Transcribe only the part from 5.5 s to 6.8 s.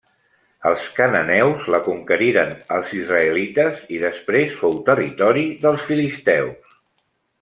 dels filisteus.